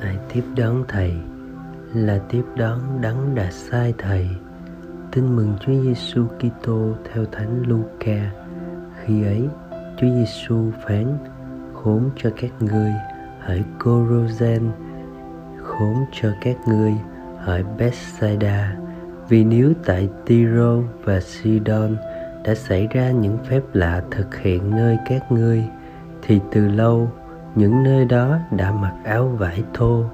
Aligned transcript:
ai 0.00 0.18
tiếp 0.32 0.42
đón 0.56 0.84
thầy 0.88 1.14
là 1.94 2.18
tiếp 2.28 2.42
đón 2.56 3.00
đấng 3.00 3.34
đã 3.34 3.50
sai 3.50 3.94
thầy. 3.98 4.28
Tin 5.12 5.36
mừng 5.36 5.56
Chúa 5.60 5.82
Giêsu 5.82 6.26
Kitô 6.38 6.94
theo 7.12 7.24
Thánh 7.32 7.62
Luca. 7.66 8.32
Khi 9.04 9.24
ấy, 9.24 9.48
Chúa 9.70 10.06
Giêsu 10.06 10.70
phán, 10.86 11.18
khốn 11.74 12.10
cho 12.16 12.30
các 12.40 12.50
ngươi, 12.60 12.92
hỡi 13.40 13.64
Corozen 13.78 14.70
khốn 15.62 15.94
cho 16.12 16.28
các 16.40 16.56
ngươi, 16.68 16.92
hỡi 17.38 17.62
Bethsaida 17.78 18.76
vì 19.30 19.44
nếu 19.44 19.72
tại 19.84 20.08
Tyro 20.26 20.76
và 21.04 21.20
Sidon 21.20 21.96
đã 22.44 22.54
xảy 22.54 22.86
ra 22.86 23.10
những 23.10 23.38
phép 23.48 23.60
lạ 23.72 24.02
thực 24.10 24.36
hiện 24.36 24.70
nơi 24.70 24.98
các 25.08 25.32
ngươi, 25.32 25.64
thì 26.22 26.40
từ 26.52 26.68
lâu 26.68 27.10
những 27.54 27.82
nơi 27.82 28.04
đó 28.04 28.38
đã 28.56 28.72
mặc 28.72 28.94
áo 29.04 29.28
vải 29.38 29.64
thô 29.74 30.04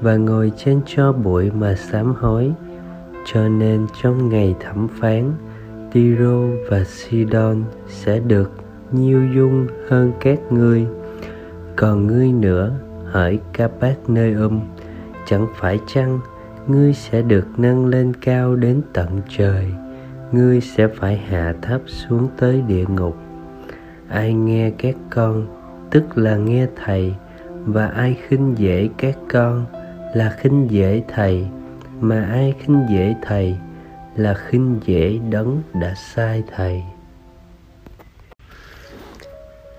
và 0.00 0.16
ngồi 0.16 0.52
trên 0.56 0.80
cho 0.86 1.12
bụi 1.12 1.50
mà 1.50 1.74
sám 1.74 2.14
hối. 2.20 2.52
Cho 3.32 3.48
nên 3.48 3.86
trong 4.02 4.28
ngày 4.28 4.54
thẩm 4.60 4.88
phán 5.00 5.32
Tyro 5.92 6.38
và 6.70 6.84
Sidon 6.84 7.64
sẽ 7.88 8.18
được 8.18 8.52
nhiêu 8.92 9.22
dung 9.34 9.66
hơn 9.88 10.12
các 10.20 10.38
ngươi. 10.50 10.86
Còn 11.76 12.06
ngươi 12.06 12.32
nữa 12.32 12.72
hỡi 13.04 13.40
Capernaum 13.52 14.60
chẳng 15.26 15.46
phải 15.54 15.80
chăng 15.86 16.20
ngươi 16.66 16.92
sẽ 16.92 17.22
được 17.22 17.46
nâng 17.56 17.86
lên 17.86 18.12
cao 18.14 18.56
đến 18.56 18.82
tận 18.92 19.20
trời. 19.28 19.66
Ngươi 20.32 20.60
sẽ 20.60 20.88
phải 20.88 21.16
hạ 21.16 21.54
thấp 21.62 21.80
xuống 21.86 22.28
tới 22.36 22.62
địa 22.68 22.84
ngục. 22.88 23.16
Ai 24.08 24.34
nghe 24.34 24.70
các 24.78 24.96
con, 25.10 25.46
tức 25.90 26.18
là 26.18 26.36
nghe 26.36 26.66
thầy, 26.84 27.14
và 27.64 27.86
ai 27.86 28.16
khinh 28.28 28.54
dễ 28.58 28.88
các 28.98 29.18
con 29.32 29.66
là 30.14 30.36
khinh 30.38 30.70
dễ 30.70 31.02
thầy, 31.08 31.46
mà 32.00 32.24
ai 32.24 32.54
khinh 32.60 32.86
dễ 32.90 33.14
thầy 33.22 33.56
là 34.16 34.34
khinh 34.34 34.80
dễ 34.84 35.18
đấng 35.30 35.62
đã 35.74 35.94
sai 35.94 36.42
thầy. 36.56 36.82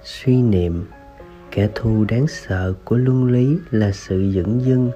Suy 0.03 0.41
niệm, 0.41 0.85
kẻ 1.51 1.69
thù 1.75 2.05
đáng 2.07 2.27
sợ 2.27 2.73
của 2.85 2.97
luân 2.97 3.25
lý 3.25 3.57
là 3.71 3.91
sự 3.91 4.21
dẫn 4.21 4.61
dưng 4.61 4.91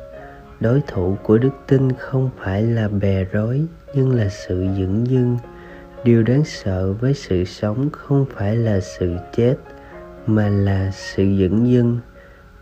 đối 0.59 0.81
thủ 0.87 1.17
của 1.23 1.37
đức 1.37 1.53
tin 1.67 1.91
không 1.91 2.29
phải 2.37 2.63
là 2.63 2.87
bè 2.87 3.23
rối, 3.23 3.65
nhưng 3.93 4.15
là 4.15 4.29
sự 4.29 4.61
dẫn 4.61 5.07
dưng. 5.07 5.37
Điều 6.03 6.23
đáng 6.23 6.43
sợ 6.45 6.93
với 6.93 7.13
sự 7.13 7.43
sống 7.43 7.89
không 7.91 8.25
phải 8.35 8.55
là 8.55 8.79
sự 8.79 9.15
chết, 9.35 9.55
mà 10.27 10.49
là 10.49 10.91
sự 10.93 11.23
dẫn 11.23 11.67
dưng. 11.67 11.99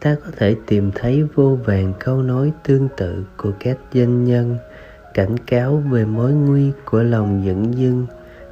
Ta 0.02 0.16
có 0.26 0.32
thể 0.38 0.56
tìm 0.68 0.92
thấy 0.96 1.24
vô 1.36 1.58
vàng 1.66 1.94
câu 2.00 2.22
nói 2.22 2.52
tương 2.64 2.88
tự 2.98 3.24
của 3.38 3.52
các 3.60 3.78
doanh 3.94 4.24
nhân, 4.24 4.58
cảnh 5.14 5.38
cáo 5.38 5.78
về 5.78 6.06
mối 6.06 6.32
nguy 6.32 6.72
của 6.86 7.04
lòng 7.04 7.46
dẫn 7.46 7.78
dưng, 7.78 8.06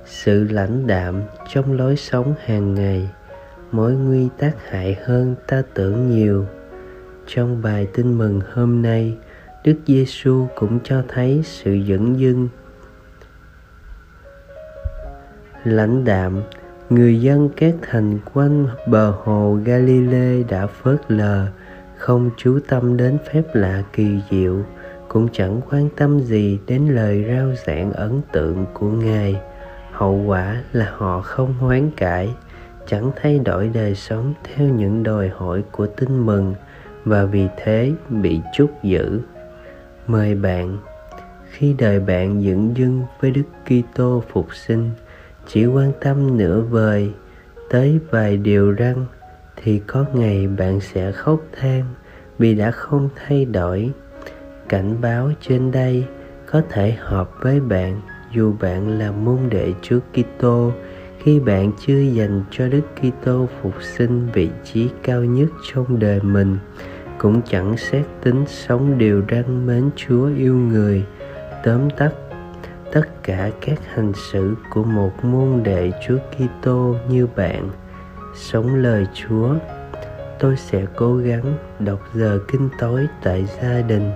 sự 0.05 0.43
lãnh 0.43 0.87
đạm 0.87 1.21
trong 1.53 1.77
lối 1.77 1.95
sống 1.95 2.33
hàng 2.45 2.73
ngày. 2.73 3.09
Mối 3.71 3.93
nguy 3.93 4.29
tác 4.37 4.69
hại 4.69 4.97
hơn 5.05 5.35
ta 5.47 5.63
tưởng 5.73 6.09
nhiều. 6.09 6.45
Trong 7.27 7.61
bài 7.61 7.87
tin 7.93 8.17
mừng 8.17 8.41
hôm 8.53 8.81
nay 8.81 9.17
đức 9.63 9.75
giêsu 9.87 10.47
cũng 10.55 10.79
cho 10.83 11.03
thấy 11.07 11.41
sự 11.43 11.73
dẫn 11.73 12.19
dưng 12.19 12.47
lãnh 15.63 16.05
đạm 16.05 16.41
người 16.89 17.21
dân 17.21 17.49
các 17.55 17.75
thành 17.81 18.19
quanh 18.33 18.67
bờ 18.87 19.11
hồ 19.11 19.59
Galilee 19.63 20.43
đã 20.49 20.67
phớt 20.67 21.11
lờ, 21.11 21.47
không 21.97 22.29
chú 22.37 22.59
tâm 22.67 22.97
đến 22.97 23.17
phép 23.31 23.43
lạ 23.53 23.83
kỳ 23.93 24.07
diệu, 24.31 24.59
cũng 25.07 25.27
chẳng 25.31 25.61
quan 25.69 25.89
tâm 25.95 26.19
gì 26.19 26.59
đến 26.67 26.87
lời 26.87 27.25
rao 27.27 27.53
giảng 27.65 27.93
ấn 27.93 28.21
tượng 28.31 28.65
của 28.73 28.89
Ngài. 28.89 29.41
Hậu 29.91 30.23
quả 30.27 30.63
là 30.71 30.93
họ 30.97 31.21
không 31.21 31.53
hoán 31.53 31.91
cải, 31.91 32.29
chẳng 32.87 33.11
thay 33.21 33.39
đổi 33.39 33.69
đời 33.73 33.95
sống 33.95 34.33
theo 34.43 34.67
những 34.67 35.03
đòi 35.03 35.29
hỏi 35.29 35.63
của 35.71 35.87
tin 35.87 36.25
mừng 36.25 36.55
và 37.05 37.25
vì 37.25 37.47
thế 37.57 37.91
bị 38.09 38.41
chút 38.57 38.69
giữ. 38.83 39.21
Mời 40.07 40.35
bạn, 40.35 40.77
khi 41.49 41.75
đời 41.77 41.99
bạn 41.99 42.41
dựng 42.41 42.77
dưng 42.77 43.01
với 43.21 43.31
Đức 43.31 43.43
Kitô 43.65 44.23
phục 44.31 44.55
sinh, 44.55 44.89
chỉ 45.47 45.65
quan 45.65 45.91
tâm 46.01 46.37
nửa 46.37 46.61
vời 46.61 47.11
tới 47.69 47.99
vài 48.11 48.37
điều 48.37 48.71
răng 48.71 49.05
thì 49.55 49.81
có 49.87 50.05
ngày 50.13 50.47
bạn 50.47 50.79
sẽ 50.79 51.11
khóc 51.11 51.41
than 51.51 51.83
vì 52.37 52.55
đã 52.55 52.71
không 52.71 53.09
thay 53.15 53.45
đổi. 53.45 53.91
Cảnh 54.69 55.01
báo 55.01 55.31
trên 55.41 55.71
đây 55.71 56.05
có 56.45 56.61
thể 56.69 56.91
hợp 56.99 57.31
với 57.41 57.59
bạn 57.59 58.01
dù 58.33 58.53
bạn 58.59 58.99
là 58.99 59.11
môn 59.11 59.37
đệ 59.49 59.73
Chúa 59.81 59.99
Kitô 60.13 60.71
khi 61.19 61.39
bạn 61.39 61.71
chưa 61.87 61.99
dành 61.99 62.43
cho 62.51 62.67
Đức 62.67 62.81
Kitô 62.95 63.47
phục 63.61 63.73
sinh 63.81 64.27
vị 64.33 64.49
trí 64.63 64.89
cao 65.03 65.23
nhất 65.23 65.49
trong 65.73 65.99
đời 65.99 66.19
mình 66.23 66.57
cũng 67.23 67.41
chẳng 67.41 67.77
xét 67.77 68.05
tính 68.21 68.45
sống 68.47 68.97
đều 68.97 69.21
răn 69.31 69.67
mến 69.67 69.89
Chúa 69.95 70.27
yêu 70.27 70.55
người. 70.55 71.05
Tóm 71.63 71.89
tắt, 71.97 72.11
tất 72.91 73.23
cả 73.23 73.49
các 73.61 73.79
hành 73.93 74.11
xử 74.31 74.55
của 74.69 74.83
một 74.83 75.25
môn 75.25 75.63
đệ 75.63 75.91
Chúa 76.07 76.17
Kitô 76.17 76.95
như 77.09 77.27
bạn, 77.35 77.69
sống 78.35 78.75
lời 78.75 79.05
Chúa, 79.13 79.55
tôi 80.39 80.57
sẽ 80.57 80.85
cố 80.95 81.17
gắng 81.17 81.57
đọc 81.79 81.99
giờ 82.13 82.39
kinh 82.47 82.69
tối 82.79 83.07
tại 83.23 83.45
gia 83.61 83.81
đình, 83.81 84.11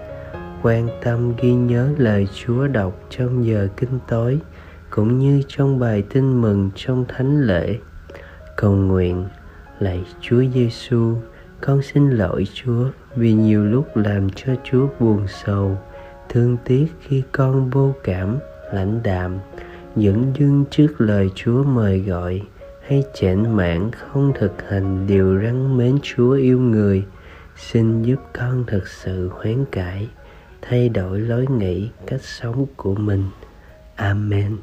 quan 0.62 0.88
tâm 1.04 1.34
ghi 1.42 1.54
nhớ 1.54 1.90
lời 1.98 2.28
Chúa 2.34 2.68
đọc 2.68 2.94
trong 3.10 3.46
giờ 3.46 3.68
kinh 3.78 4.00
tối, 4.08 4.40
cũng 4.90 5.18
như 5.18 5.42
trong 5.48 5.80
bài 5.80 6.04
tin 6.10 6.42
mừng 6.42 6.70
trong 6.76 7.06
thánh 7.08 7.42
lễ. 7.42 7.78
Cầu 8.56 8.72
nguyện 8.72 9.26
lạy 9.80 10.06
Chúa 10.22 10.44
Giêsu 10.54 11.16
con 11.62 11.82
xin 11.82 12.10
lỗi 12.10 12.48
Chúa, 12.54 12.86
vì 13.16 13.34
nhiều 13.34 13.66
lúc 13.66 13.98
làm 13.98 14.30
cho 14.30 14.54
Chúa 14.64 14.88
buồn 15.00 15.28
sầu, 15.28 15.78
thương 16.30 16.58
tiếc 16.66 16.88
khi 17.02 17.24
con 17.32 17.70
vô 17.70 17.94
cảm, 18.04 18.38
lãnh 18.74 19.04
đạm, 19.04 19.38
dẫn 19.96 20.34
dưng 20.40 20.66
trước 20.72 21.02
lời 21.02 21.30
Chúa 21.36 21.64
mời 21.64 22.00
gọi, 22.00 22.42
hay 22.88 23.04
chểnh 23.14 23.56
mãn 23.56 23.92
không 23.92 24.32
thực 24.40 24.70
hành 24.70 25.08
điều 25.08 25.42
răn 25.44 25.78
mến 25.78 25.98
Chúa 26.04 26.32
yêu 26.32 26.60
người. 26.60 27.06
Xin 27.56 28.04
giúp 28.04 28.20
con 28.34 28.64
thực 28.68 28.88
sự 28.88 29.30
hoán 29.34 29.66
cải, 29.72 30.08
thay 30.62 30.90
đổi 30.90 31.20
lối 31.20 31.46
nghĩ, 31.48 31.90
cách 32.08 32.22
sống 32.22 32.66
của 32.76 32.96
mình. 32.96 33.24
Amen. 33.96 34.58